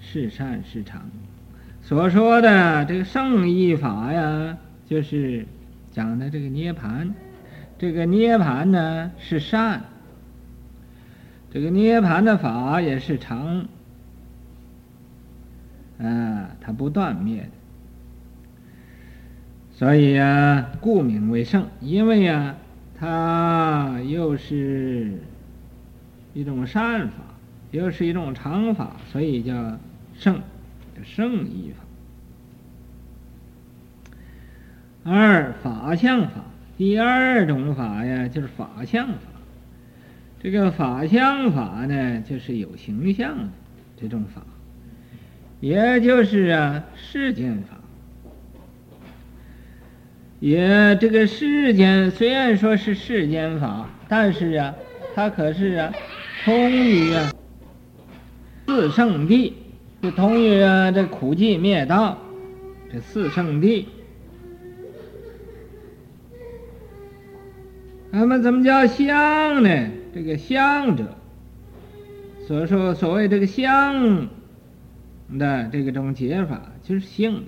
[0.01, 1.11] 是善是长。
[1.83, 5.47] 所说的这个圣义法呀，就是
[5.91, 7.11] 讲的这个涅槃。
[7.77, 9.83] 这个涅槃呢是善，
[11.53, 13.67] 这个涅槃的法也是长，
[15.99, 17.49] 啊，它不断灭的。
[19.73, 22.55] 所以呀，故名为圣，因为呀，
[22.97, 25.19] 它又是
[26.35, 27.15] 一种善法，
[27.71, 29.79] 又是一种常法，所以叫
[30.15, 30.43] 圣，
[31.03, 31.73] 圣义
[35.05, 35.11] 法。
[35.11, 36.45] 二法相法，
[36.77, 39.19] 第二种法呀，就是法相法。
[40.43, 43.49] 这个法相法呢，就是有形象的
[43.97, 44.43] 这种法，
[45.61, 47.79] 也就是啊，世间法。
[50.41, 54.75] 也这个世间虽然说是世间法，但是啊，
[55.15, 55.93] 它可是啊，
[56.45, 57.33] 通于啊
[58.67, 59.55] 四圣地，
[60.03, 62.19] 就通于啊这苦集灭道
[62.93, 63.89] 这四圣地。
[68.11, 69.89] 那么怎么叫相呢？
[70.15, 71.17] 这个相者，
[72.47, 74.29] 所说所谓这个相
[75.39, 77.43] 的这个种解法，就是性，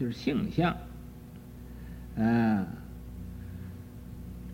[0.00, 0.74] 就是性相。
[2.18, 2.66] 啊，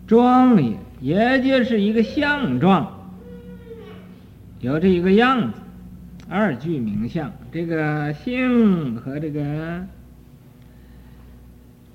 [0.05, 3.02] 庄也，也就是一个相状，
[4.63, 5.59] 有这一个样子，
[6.29, 7.33] 二句名相。
[7.51, 9.85] 这个性和这个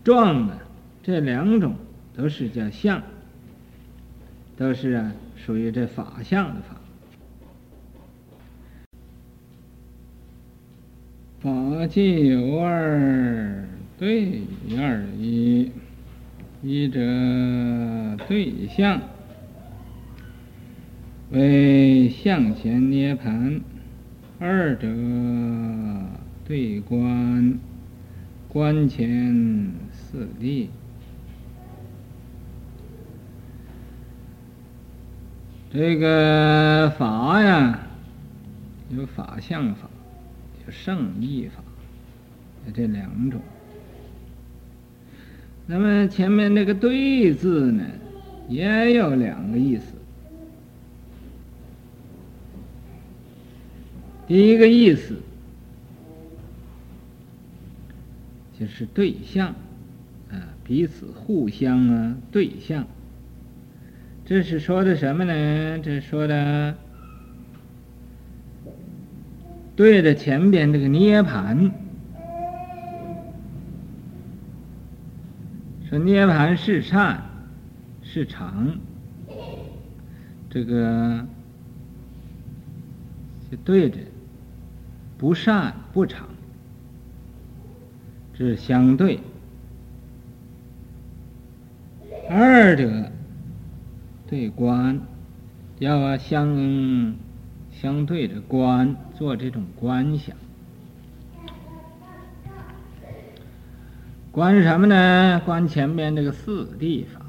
[0.04, 0.58] 状呢，
[1.02, 1.74] 这两种
[2.14, 3.02] 都是叫相，
[4.54, 6.76] 都是啊属于这法相的法。
[11.40, 13.64] 法界有二。
[13.98, 14.42] 对
[14.78, 15.72] 二一，
[16.62, 17.00] 一者
[18.28, 19.00] 对象，
[21.30, 23.60] 为向前涅槃；
[24.38, 24.88] 二者
[26.46, 27.58] 对观，
[28.48, 30.68] 观前四谛。
[35.70, 37.78] 这个法呀，
[38.88, 39.90] 有法相法，
[40.64, 41.62] 有圣义法，
[42.66, 43.38] 有这两种。
[45.66, 47.84] 那么前面那个“对”字呢，
[48.48, 49.97] 也有两个意思。
[54.28, 55.16] 第一个意思
[58.60, 59.54] 就是对象，
[60.30, 62.86] 啊，彼此互相啊，对象。
[64.26, 65.78] 这是说的什么呢？
[65.78, 66.76] 这说的
[69.74, 71.70] 对着前边这个涅槃，
[75.88, 77.22] 说涅槃是善
[78.02, 78.76] 是常，
[80.50, 81.24] 这个
[83.50, 83.96] 就对着
[85.18, 86.26] 不善不长，
[88.32, 89.20] 这是相对，
[92.30, 93.10] 二者。
[94.30, 95.00] 对观，
[95.78, 97.16] 要相
[97.72, 100.36] 相对着观，做这种观想。
[104.30, 105.40] 观什么呢？
[105.46, 107.22] 观前面这个四谛法，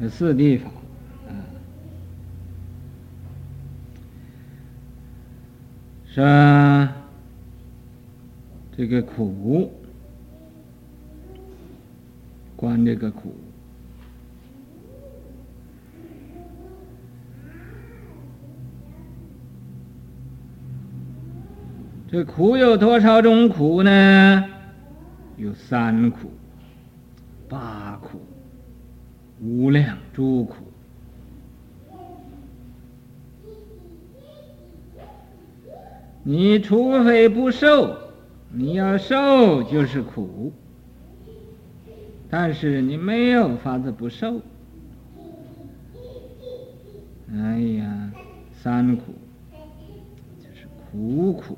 [0.00, 0.68] 这四谛法，
[6.16, 6.24] 说
[8.74, 9.70] 这个苦，
[12.56, 13.34] 观这个苦。
[22.10, 24.44] 这苦有多少种苦呢？
[25.36, 26.30] 有三苦、
[27.46, 28.22] 八苦、
[29.42, 30.65] 无量诸苦。
[36.28, 37.96] 你除非不受，
[38.50, 40.52] 你要受就是苦。
[42.28, 44.42] 但是你没有法子不受。
[47.32, 48.10] 哎呀，
[48.60, 49.14] 三苦
[50.40, 51.56] 就是苦苦。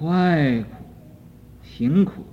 [0.00, 0.76] 坏苦、
[1.62, 2.24] 行苦，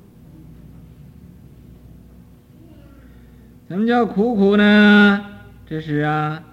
[3.68, 5.24] 什么叫苦苦呢？
[5.68, 6.44] 这是啊，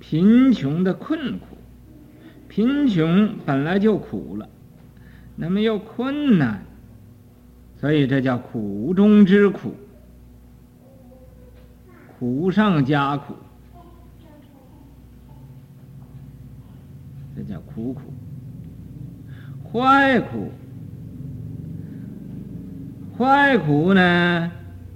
[0.00, 1.53] 贫穷的困苦，
[2.54, 4.48] 贫穷本来就苦了，
[5.34, 6.62] 那么又困难，
[7.80, 9.74] 所以这叫苦中之苦，
[12.16, 13.34] 苦上加苦，
[17.34, 18.02] 这叫苦苦。
[19.72, 20.52] 坏苦，
[23.18, 24.52] 坏苦呢，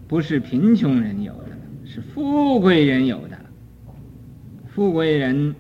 [0.07, 3.37] 不是贫穷人有的，是富贵人有的。
[4.69, 5.57] 富贵人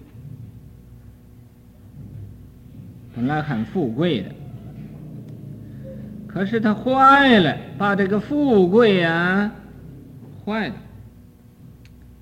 [3.18, 4.30] 本来很富贵的，
[6.28, 9.52] 可是他坏了，把这个富贵啊
[10.46, 10.74] 坏了，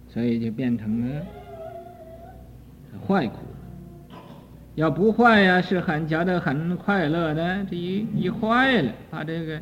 [0.09, 1.21] 所以就变成了
[3.07, 3.37] 坏苦。
[4.77, 7.63] 要不坏呀，是很觉得很快乐的。
[7.71, 9.61] 这一一坏了，把这个，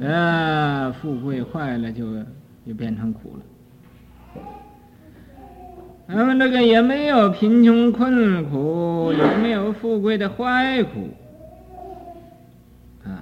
[0.00, 2.24] 呃，富贵坏了，就
[2.66, 3.42] 就变成苦了。
[6.08, 11.10] 咱们这个也没有贫穷困苦，也没有富贵的坏苦，
[13.04, 13.20] 啊，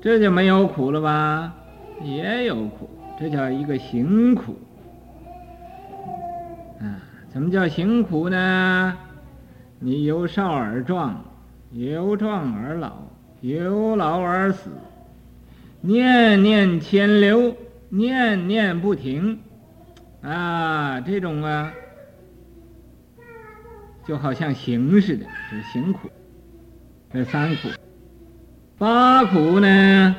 [0.00, 1.54] 这就没有苦了吧？
[2.02, 4.56] 也有苦，这叫一个行苦。
[6.80, 6.98] 啊，
[7.32, 8.98] 怎么叫行苦呢？
[9.78, 11.24] 你由少而壮，
[11.70, 12.92] 由壮而老，
[13.40, 14.68] 由老而死，
[15.80, 17.54] 念念迁流，
[17.88, 19.38] 念念不停，
[20.22, 21.72] 啊，这种啊，
[24.06, 26.08] 就好像行似的，是行苦。
[27.12, 27.68] 这三苦，
[28.78, 30.16] 八苦呢，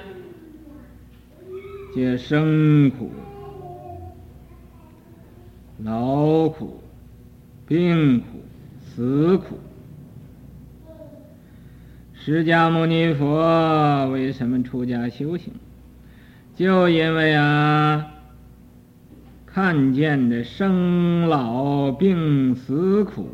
[1.96, 3.12] 皆生苦、
[5.84, 6.80] 老苦。
[7.66, 8.26] 病苦、
[8.86, 9.58] 死苦，
[12.14, 15.54] 释迦牟尼佛为什么出家修行？
[16.56, 18.13] 就因为啊，
[19.54, 23.30] 看见的生老病死苦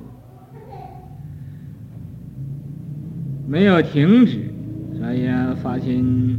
[3.48, 4.52] 没有停止，
[5.00, 6.38] 所以啊，发心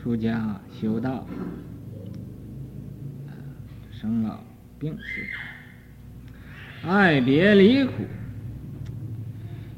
[0.00, 1.26] 出家修道，
[3.90, 4.38] 生老
[4.78, 4.98] 病死
[6.80, 6.88] 苦。
[6.88, 7.92] 爱别离苦，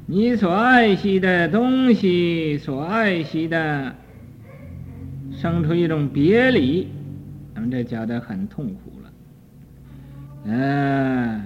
[0.05, 3.93] 你所爱惜的东西，所爱惜的，
[5.33, 6.87] 生出一种别离，
[7.55, 9.11] 咱们这觉得很痛苦了。
[10.43, 11.41] 嗯，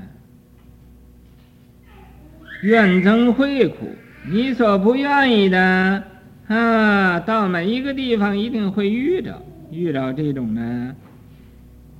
[2.63, 3.87] 怨憎会苦，
[4.29, 6.03] 你所不愿意的，
[6.47, 9.41] 啊，到每一个地方一定会遇着，
[9.71, 10.95] 遇着这种呢，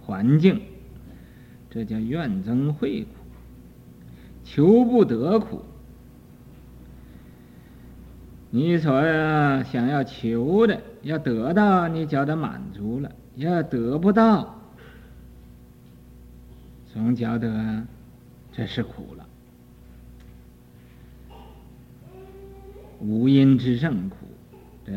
[0.02, 0.60] 环境，
[1.70, 3.10] 这叫怨憎会苦，
[4.44, 5.64] 求不得苦。
[8.50, 8.92] 你所
[9.64, 13.10] 想要求的，要得到，你觉得满足了；
[13.40, 14.62] 要得不到，
[16.92, 17.86] 总觉得
[18.52, 19.26] 这是苦了。
[23.00, 24.18] 五阴之盛苦，
[24.86, 24.94] 这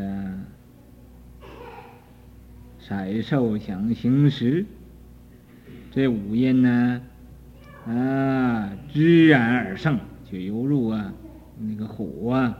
[2.81, 4.65] 色受想行识，
[5.89, 7.01] 这五阴呢，
[7.87, 9.97] 啊，知然而盛，
[10.29, 11.13] 就犹如啊，
[11.57, 12.57] 那个火啊，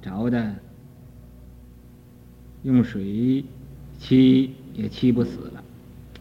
[0.00, 0.54] 着的，
[2.62, 3.44] 用水
[3.98, 5.62] 漆也气不死了，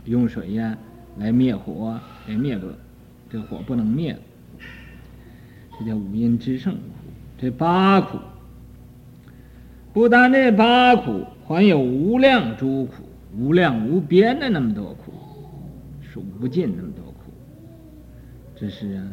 [0.06, 0.78] 用水呀、
[1.18, 2.68] 来灭火也灭不，
[3.30, 4.18] 这火不能灭，
[5.80, 6.80] 这叫五阴之盛苦，
[7.38, 8.18] 这八苦。
[9.92, 13.04] 不单这八苦，还有无量诸苦，
[13.36, 15.12] 无量无边的那么多苦，
[16.02, 17.34] 数不尽那么多苦。
[18.56, 19.04] 这是啊，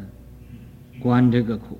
[0.99, 1.79] 观这个苦。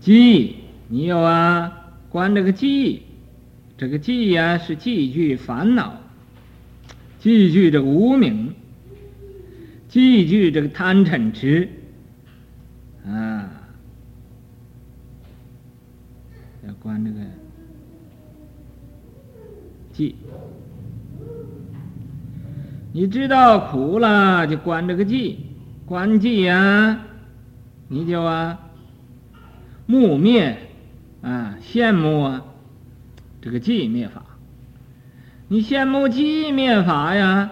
[0.00, 0.56] 计，
[0.88, 3.02] 你有啊，观这个计，
[3.76, 6.00] 这个计呀是计具烦恼，
[7.18, 8.54] 计具这无明，
[9.88, 11.68] 计具这个贪嗔痴，
[13.06, 13.50] 啊。
[16.64, 17.18] 要观这个
[19.92, 20.14] 计，
[22.92, 25.34] 你知道苦了，就观这个寂，
[25.84, 27.00] 观寂呀，
[27.88, 28.70] 你就啊，
[29.86, 30.56] 慕灭
[31.20, 32.44] 啊，羡慕啊，
[33.42, 34.22] 这个寂灭法，
[35.48, 37.50] 你羡慕寂灭法呀，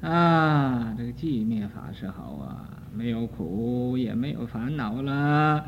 [0.00, 5.64] 啊，这个寂灭法是好啊，没有苦，也没有烦恼了。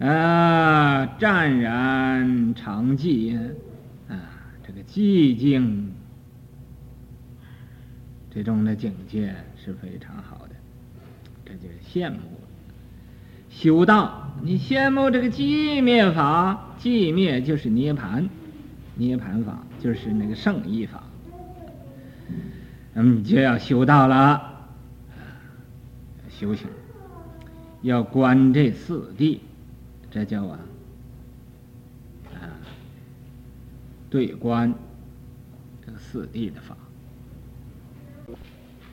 [0.00, 3.38] 啊，湛然常寂
[4.08, 4.20] 啊，
[4.66, 5.92] 这个寂静，
[8.30, 10.54] 这种的境界是非常好的，
[11.46, 12.18] 这就是羡慕。
[13.48, 18.28] 修道，你羡慕这个寂灭法，寂灭就是涅槃，
[18.96, 21.02] 涅槃法就是那个圣意法，
[22.92, 24.68] 那么你就要修道了，
[26.28, 26.68] 修行
[27.82, 29.38] 要观这四谛。
[30.10, 30.58] 这叫啊，
[32.34, 32.46] 啊，
[34.08, 34.72] 对观
[35.84, 36.76] 这四谛的法。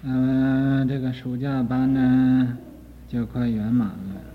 [0.02, 2.58] 嗯、这个暑假班呢，
[3.08, 4.31] 就快圆满了。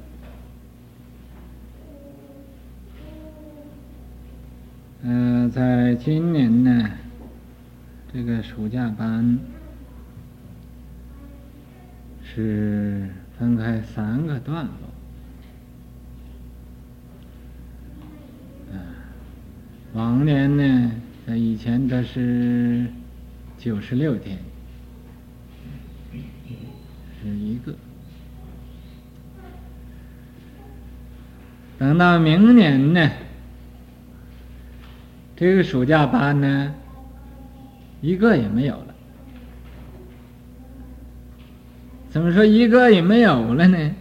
[5.09, 6.90] 嗯、呃，在今年呢，
[8.12, 9.38] 这个暑假班
[12.24, 14.72] 是分开三个段落。
[19.92, 20.90] 往年呢，
[21.24, 22.86] 在以前都是
[23.57, 24.36] 九十六天，
[27.22, 27.72] 是一个。
[31.78, 33.09] 等到明年呢，
[35.37, 36.74] 这个暑假班呢，
[38.01, 38.95] 一个也没有了。
[42.09, 43.95] 怎么说一个也没有了呢？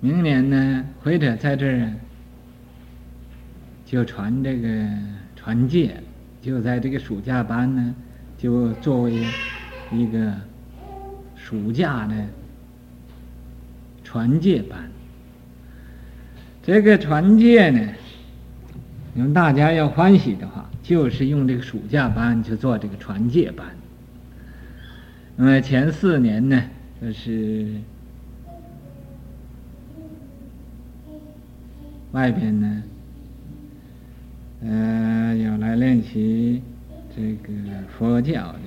[0.00, 1.92] 明年呢，或者在这儿。
[3.84, 4.68] 就传这个
[5.36, 6.02] 传戒，
[6.42, 7.94] 就在这个暑假班呢，
[8.36, 9.24] 就作为
[9.92, 10.34] 一个
[11.36, 12.14] 暑假的
[14.02, 14.90] 传戒班。
[16.64, 17.88] 这个传戒呢，
[19.16, 23.66] 你们大家要欢喜的话，就是用这个暑假班去做这个传戒班。
[25.36, 26.62] 那么前四年呢，
[27.00, 27.66] 就是
[32.12, 32.82] 外边呢。
[34.62, 36.60] 呃，要来练习
[37.16, 37.52] 这个
[37.96, 38.58] 佛教的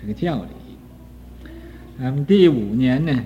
[0.00, 1.48] 这个教理。
[1.96, 3.24] 那么第五年呢，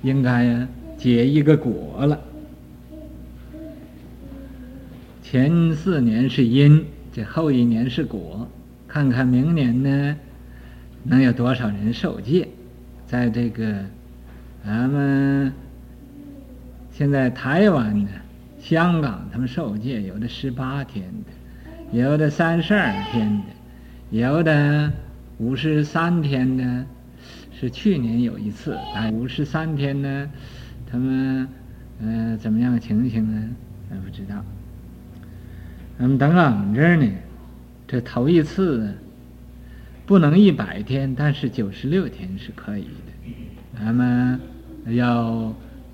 [0.00, 0.66] 应该呀
[0.96, 2.18] 结一个果了。
[5.30, 8.48] 前四年是因，这后一年是果。
[8.86, 10.16] 看看明年呢，
[11.02, 12.48] 能有多少人受戒？
[13.06, 13.84] 在这个
[14.64, 15.52] 咱们
[16.90, 18.08] 现在台湾呢？
[18.58, 24.90] 香港他们受戒，有的十八天的，有的三十二天的，有的
[25.36, 26.86] 五十三天的，
[27.52, 30.30] 是去年有一次，但五十三天呢，
[30.90, 31.46] 他们
[32.00, 33.50] 嗯、呃、怎么样情形呢？
[33.90, 34.42] 还不知道。
[35.98, 37.06] 那么等我们这儿呢，
[37.86, 38.94] 这头一次
[40.06, 43.32] 不能一百天，但是九十六天是可以的。
[43.78, 44.40] 咱们
[44.86, 45.52] 要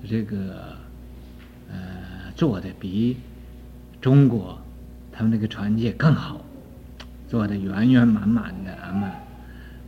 [0.09, 0.77] 这个
[1.69, 2.13] 呃。
[2.35, 3.15] 做的比
[4.01, 4.59] 中国
[5.09, 6.43] 他们那个传戒更好，
[7.29, 9.09] 做得圆圆满满的，俺们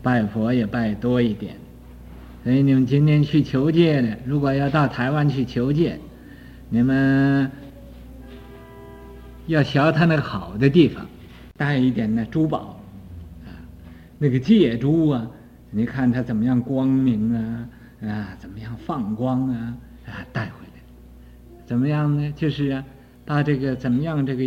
[0.02, 1.58] 拜佛也拜多一点。
[2.46, 6.00] 所以你们今天去求戒的，如果要到台湾去求戒，
[6.70, 7.52] 你们
[9.48, 11.06] 要学他那个好的地方，
[11.58, 12.80] 带一点那珠宝
[13.46, 13.50] 啊，
[14.20, 15.28] 那个戒珠啊，
[15.72, 17.70] 你看他怎么样光明啊
[18.02, 19.76] 啊，怎么样放光啊
[20.06, 20.82] 啊，带回来，
[21.66, 22.32] 怎么样呢？
[22.36, 22.84] 就是啊，
[23.26, 24.44] 把这个怎么样这个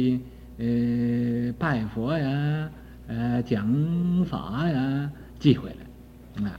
[0.59, 2.71] 呃拜佛呀。
[3.13, 6.55] 呃，讲法呀，寄回来，啊，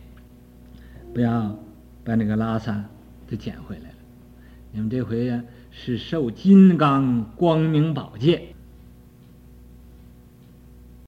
[1.14, 1.58] 不要
[2.04, 2.84] 把那个拉萨
[3.26, 3.96] 都捡回来了。
[4.74, 5.42] 你们这回呀，
[5.72, 8.51] 是受金刚光明宝剑。